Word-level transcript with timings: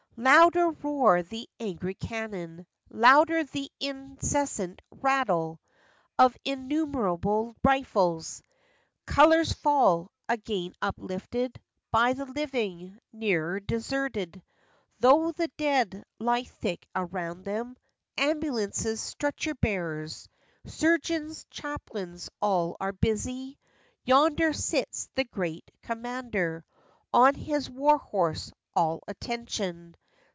Louder, 0.17 0.69
roar 0.69 1.23
the 1.23 1.49
angry 1.59 1.95
cannon; 1.95 2.67
Louder 2.91 3.43
the 3.43 3.71
incessant 3.79 4.79
rattle 4.91 5.59
Of 6.19 6.37
innumerable 6.45 7.55
rifles; 7.63 8.43
Colors 9.07 9.51
fall; 9.51 10.11
again 10.29 10.75
uplifted 10.79 11.59
By 11.89 12.13
the 12.13 12.25
living; 12.25 12.99
ne'er 13.11 13.59
deserted, 13.59 14.43
Tho' 14.99 15.31
the 15.31 15.47
dead 15.57 16.03
lie 16.19 16.43
thick 16.43 16.85
around 16.93 17.41
them 17.43 17.75
Ambulances, 18.15 19.01
stretcher 19.01 19.55
bearers, 19.55 20.29
Surgeons, 20.67 21.47
chaplains, 21.49 22.29
all 22.39 22.77
are 22.79 22.93
busy. 22.93 23.57
Yonder 24.03 24.53
sits 24.53 25.09
the 25.15 25.23
great 25.23 25.71
commander 25.81 26.63
On 27.11 27.33
his 27.33 27.67
war 27.71 27.97
horse, 27.97 28.51
all 28.75 29.01
attention 29.07 29.95